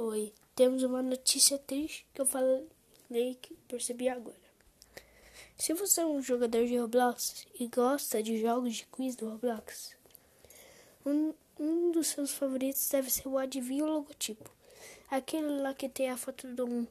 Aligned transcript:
Oi, 0.00 0.32
temos 0.54 0.84
uma 0.84 1.02
notícia 1.02 1.58
triste 1.58 2.06
que 2.14 2.20
eu 2.20 2.24
falei 2.24 2.68
que 3.42 3.52
percebi 3.66 4.08
agora. 4.08 4.36
Se 5.56 5.74
você 5.74 6.02
é 6.02 6.06
um 6.06 6.22
jogador 6.22 6.64
de 6.64 6.78
Roblox 6.78 7.48
e 7.58 7.66
gosta 7.66 8.22
de 8.22 8.40
jogos 8.40 8.76
de 8.76 8.86
quiz 8.86 9.16
do 9.16 9.28
Roblox, 9.28 9.96
um, 11.04 11.34
um 11.58 11.90
dos 11.90 12.06
seus 12.06 12.30
favoritos 12.30 12.88
deve 12.88 13.10
ser 13.10 13.26
o 13.26 13.36
Adivinho 13.36 13.86
Logotipo. 13.86 14.48
Aquele 15.10 15.60
lá 15.60 15.74
que 15.74 15.88
tem 15.88 16.10
a 16.10 16.16
foto 16.16 16.46
de 16.46 16.62
um 16.62 16.86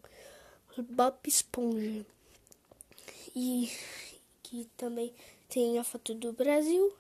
Bob 0.77 1.15
Esponja. 1.25 2.05
E 3.33 3.71
que 4.43 4.69
também 4.75 5.15
tem 5.47 5.79
a 5.79 5.83
foto 5.85 6.13
do 6.13 6.33
Brasil 6.33 6.93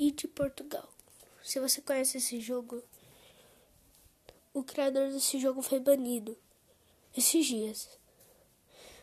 e 0.00 0.10
de 0.10 0.26
Portugal. 0.26 0.88
Se 1.44 1.60
você 1.60 1.80
conhece 1.80 2.18
esse 2.18 2.40
jogo, 2.40 2.82
o 4.54 4.62
criador 4.62 5.10
desse 5.10 5.38
jogo 5.38 5.62
foi 5.62 5.80
banido 5.80 6.36
esses 7.16 7.46
dias. 7.46 7.88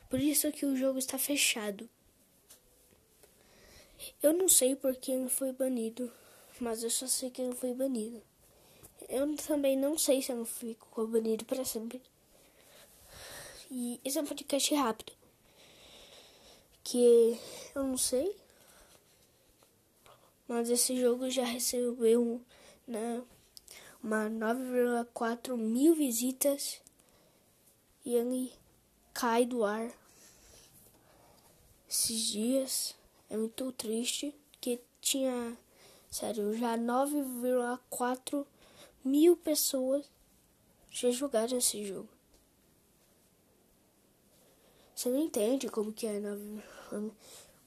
Por 0.10 0.20
isso 0.20 0.52
que 0.52 0.66
o 0.66 0.76
jogo 0.76 0.98
está 1.00 1.18
fechado. 1.18 1.90
Eu 4.24 4.34
não 4.34 4.48
sei 4.48 4.76
por 4.76 4.96
que 4.96 5.12
ele 5.12 5.30
foi 5.30 5.52
banido, 5.52 6.12
mas 6.60 6.84
eu 6.84 6.90
só 6.90 7.08
sei 7.08 7.30
que 7.30 7.42
ele 7.42 7.56
foi 7.56 7.74
banido. 7.74 8.22
Eu 9.08 9.36
também 9.38 9.78
não 9.78 9.98
sei 9.98 10.22
se 10.22 10.32
ele 10.32 10.46
ficou 10.46 11.08
banido 11.08 11.46
para 11.46 11.66
sempre. 11.66 12.02
E 13.70 14.00
esse 14.04 14.18
é 14.18 14.22
um 14.22 14.26
podcast 14.26 14.74
rápido. 14.76 15.14
Que 16.84 17.38
eu 17.76 17.84
não 17.84 17.98
sei. 17.98 18.36
Mas 20.48 20.70
esse 20.70 21.00
jogo 21.00 21.30
já 21.30 21.44
recebeu 21.44 22.42
né, 22.88 23.22
uma 24.02 24.30
9,4 24.30 25.56
mil 25.58 25.94
visitas. 25.96 26.82
E 28.06 28.14
ele 28.16 28.54
cai 29.14 29.46
do 29.46 29.64
ar 29.64 29.92
esses 31.90 32.22
dias. 32.22 32.96
É 33.30 33.38
muito 33.38 33.72
triste. 33.72 34.36
Que 34.62 34.82
tinha, 35.00 35.58
sério, 36.12 36.54
já 36.58 36.78
9,4 36.78 38.46
mil 39.04 39.38
pessoas 39.38 40.06
já 40.92 41.10
jogaram 41.12 41.58
esse 41.58 41.86
jogo. 41.86 42.10
Você 44.96 45.10
não 45.10 45.20
entende 45.20 45.70
como 45.70 45.94
que 45.94 46.06
é 46.06 46.20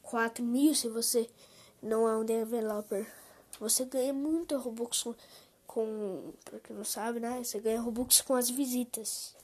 4 0.02 0.44
mil 0.44 0.74
se 0.74 0.89
você 0.89 1.30
não 1.80 2.06
é 2.06 2.14
um 2.14 2.24
developer. 2.24 3.11
Você 3.58 3.86
ganha 3.86 4.12
muito 4.12 4.58
Robux 4.58 5.05
com, 5.72 6.34
pra 6.44 6.60
quem 6.60 6.76
não 6.76 6.84
sabe, 6.84 7.18
né? 7.18 7.42
Você 7.42 7.58
ganha 7.58 7.80
Robux 7.80 8.20
com 8.20 8.34
as 8.34 8.50
visitas. 8.50 9.34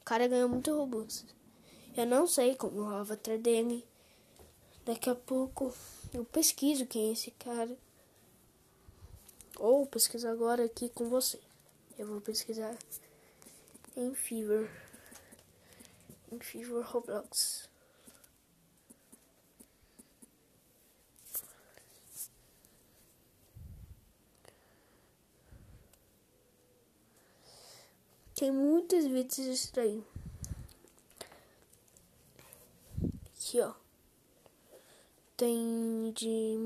O 0.00 0.04
cara 0.04 0.28
ganha 0.28 0.46
muito 0.46 0.72
Robux. 0.72 1.26
Eu 1.96 2.06
não 2.06 2.24
sei 2.28 2.54
como 2.54 2.82
o 2.82 2.94
avatar 2.94 3.36
dele. 3.36 3.84
Daqui 4.84 5.10
a 5.10 5.14
pouco 5.16 5.74
eu 6.14 6.24
pesquiso 6.24 6.86
quem 6.86 7.08
é 7.08 7.12
esse 7.12 7.32
cara. 7.32 7.76
Ou 9.58 9.84
pesquisar 9.86 10.30
agora 10.30 10.64
aqui 10.64 10.88
com 10.88 11.08
você. 11.08 11.40
Eu 11.98 12.06
vou 12.06 12.20
pesquisar 12.20 12.76
em 13.96 14.14
Fever 14.14 14.70
em 16.30 16.38
Fever 16.38 16.86
Roblox. 16.86 17.68
Tem 28.36 28.52
muitos 28.52 29.04
vídeos 29.06 29.38
estranhos. 29.38 30.04
Aqui, 33.34 33.60
ó. 33.60 33.72
Tem 35.36 36.12
de 36.14 36.56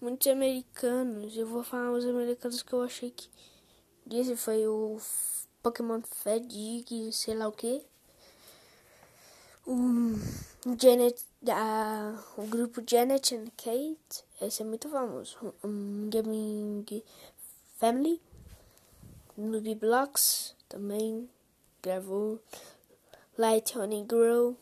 muitos 0.00 0.26
americanos. 0.26 1.36
Eu 1.36 1.46
vou 1.46 1.62
falar 1.62 1.92
os 1.92 2.04
americanos 2.04 2.62
que 2.62 2.72
eu 2.72 2.82
achei 2.82 3.10
que. 3.10 3.28
Esse 4.10 4.36
foi 4.36 4.66
o 4.66 4.98
Pokémon 5.62 6.00
Fedig, 6.02 7.12
sei 7.12 7.34
lá 7.34 7.46
o 7.46 7.52
que 7.52 7.84
o 9.66 10.14
Janet, 10.80 11.24
a, 11.48 12.14
o 12.36 12.46
grupo 12.46 12.82
Janet 12.88 13.34
and 13.34 13.46
Kate, 13.56 14.24
esse 14.40 14.62
é 14.62 14.64
muito 14.64 14.88
famoso. 14.88 15.36
Um, 15.64 16.08
Gaming 16.08 16.86
Family, 17.76 18.22
Nubi 19.36 19.74
Blocks 19.74 20.56
também 20.68 21.28
gravou. 21.82 22.40
Light 23.38 23.76
Honey 23.76 24.02
Grow, 24.02 24.56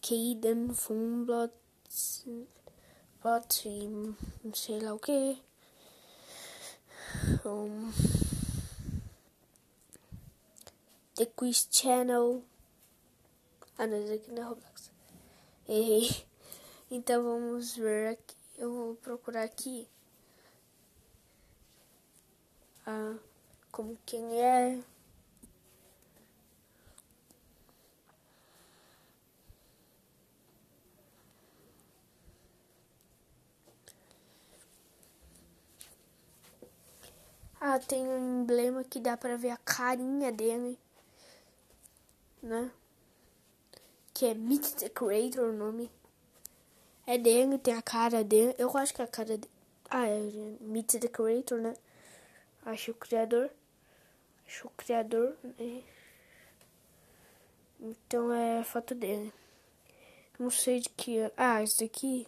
Caden 0.00 0.72
Funblot, 0.72 1.52
Bot 3.20 3.68
e 3.68 4.56
sei 4.56 4.78
lá 4.78 4.94
o 4.94 5.00
que. 5.00 5.42
Um, 7.44 7.90
The 11.16 11.26
Quiz 11.26 11.66
Channel. 11.72 12.44
Ah, 13.76 13.86
não, 13.88 14.14
aqui 14.14 14.30
não 14.30 14.42
é 14.42 14.46
Roblox. 14.46 14.92
Errei. 15.68 16.08
Então 16.88 17.20
vamos 17.24 17.74
ver 17.74 18.10
aqui. 18.10 18.36
Eu 18.56 18.72
vou 18.72 18.94
procurar 18.94 19.42
aqui. 19.42 19.88
Ah, 22.86 23.16
como 23.70 23.98
quem 24.06 24.40
é. 24.40 24.78
Ah, 37.60 37.78
tem 37.78 38.06
um 38.06 38.42
emblema 38.42 38.84
que 38.84 39.00
dá 39.00 39.16
pra 39.16 39.36
ver 39.36 39.50
a 39.50 39.56
carinha 39.56 40.30
dele 40.32 40.78
né? 42.46 42.70
Que 44.14 44.26
é 44.26 44.34
Meet 44.34 44.76
the 44.76 44.88
Creator 44.88 45.50
o 45.50 45.52
nome. 45.52 45.90
É 47.06 47.18
dele, 47.18 47.58
tem 47.58 47.74
a 47.74 47.82
cara 47.82 48.24
dele. 48.24 48.54
Eu 48.58 48.74
acho 48.76 48.94
que 48.94 49.02
é 49.02 49.04
a 49.04 49.08
cara 49.08 49.36
dele. 49.36 49.50
Ah, 49.90 50.06
é 50.06 50.20
Meet 50.60 50.98
the 51.00 51.08
Creator, 51.08 51.60
né? 51.60 51.74
Acho 52.66 52.90
o 52.90 52.94
criador. 52.94 53.48
Acho 54.44 54.66
o 54.66 54.70
criador. 54.70 55.36
Né? 55.42 55.84
Então 57.78 58.32
é 58.32 58.64
foto 58.64 58.92
dele. 58.92 59.32
Não 60.36 60.50
sei 60.50 60.80
de 60.80 60.88
que. 60.88 61.18
Ah, 61.36 61.62
esse 61.62 61.84
daqui. 61.84 62.26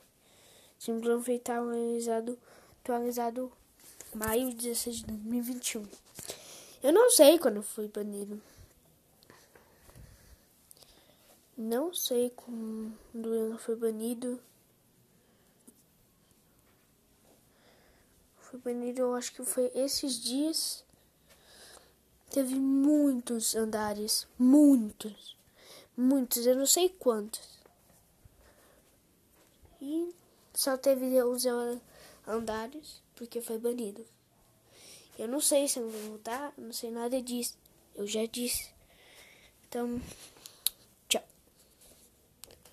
Simplesmente 0.78 1.42
tá 1.42 1.58
atualizado. 1.58 2.38
Atualizado 2.80 3.52
maio 4.14 4.54
16 4.54 4.98
de 4.98 5.06
2021. 5.06 5.84
Eu 6.84 6.92
não 6.92 7.10
sei 7.10 7.36
quando 7.36 7.60
foi 7.60 7.88
banido. 7.88 8.40
Não 11.56 11.92
sei 11.92 12.30
quando 12.30 13.34
ele 13.34 13.58
foi 13.58 13.74
banido. 13.74 14.40
Foi 18.50 18.58
banido, 18.60 19.02
eu 19.02 19.14
acho 19.14 19.32
que 19.34 19.44
foi 19.44 19.70
esses 19.74 20.18
dias. 20.18 20.82
Teve 22.30 22.54
muitos 22.54 23.54
andares. 23.54 24.26
Muitos. 24.38 25.36
Muitos, 25.94 26.46
eu 26.46 26.56
não 26.56 26.64
sei 26.64 26.88
quantos. 26.88 27.58
E 29.82 30.14
só 30.54 30.78
teve 30.78 31.22
os 31.22 31.44
andares 32.26 33.02
porque 33.14 33.42
foi 33.42 33.58
banido. 33.58 34.04
Eu 35.18 35.28
não 35.28 35.40
sei 35.40 35.68
se 35.68 35.78
eu 35.78 35.90
vou 35.90 36.00
voltar, 36.12 36.54
não 36.56 36.72
sei 36.72 36.90
nada 36.90 37.20
disso. 37.20 37.58
Eu 37.94 38.06
já 38.06 38.24
disse. 38.24 38.70
Então. 39.68 40.00